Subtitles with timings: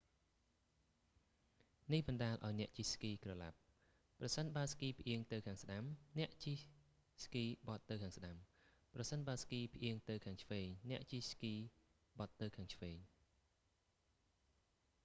[1.93, 3.57] នេះបណ្តាលឱ្យអ្នកជិះស្គីក្រឡាប់
[4.19, 5.83] ប្រសិនបើស្គីផ្អៀងទៅខាងស្តាំ
[6.19, 6.57] អ្នកជិះ
[7.23, 8.35] ស្គីបត់ទៅខាងស្តាំ
[8.93, 11.53] ប្រសិនបើស្គីផ្អៀងទៅខាងឆ្វេងអ្នកជិះស្គី
[12.19, 12.97] បត់ទៅខាងឆ្វេង